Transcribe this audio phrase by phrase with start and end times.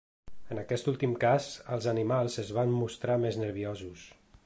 [0.53, 4.13] En aquest últim cas, els animals es van mostrar més nerviosos.